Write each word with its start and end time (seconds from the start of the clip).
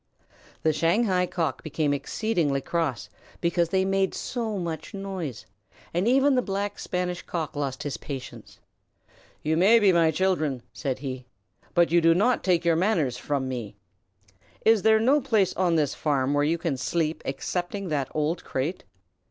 The 0.63 0.73
Shanghai 0.73 1.27
Cock 1.27 1.61
became 1.61 1.93
exceedingly 1.93 2.59
cross 2.59 3.07
because 3.39 3.69
they 3.69 3.85
made 3.85 4.15
so 4.15 4.57
much 4.57 4.95
noise, 4.95 5.45
and 5.93 6.07
even 6.07 6.33
the 6.33 6.41
Black 6.41 6.79
Spanish 6.79 7.21
Cock 7.21 7.55
lost 7.55 7.83
his 7.83 7.97
patience. 7.97 8.57
"You 9.43 9.55
may 9.55 9.77
be 9.77 9.93
my 9.93 10.09
children," 10.09 10.63
said 10.73 10.97
he, 10.97 11.27
"but 11.75 11.91
you 11.91 12.01
do 12.01 12.15
not 12.15 12.43
take 12.43 12.65
your 12.65 12.75
manners 12.75 13.17
from 13.19 13.47
me. 13.47 13.75
Is 14.65 14.81
there 14.81 14.99
no 14.99 15.17
other 15.17 15.27
place 15.29 15.53
on 15.53 15.75
this 15.75 15.93
farm 15.93 16.33
where 16.33 16.43
you 16.43 16.57
can 16.57 16.77
sleep 16.77 17.21
excepting 17.23 17.89
that 17.89 18.07
old 18.15 18.43
crate?" 18.43 18.83